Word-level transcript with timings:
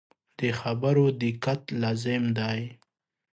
د 0.39 0.41
خبرو 0.59 1.05
دقت 1.21 1.61
لازم 1.81 2.23
دی. 2.37 2.59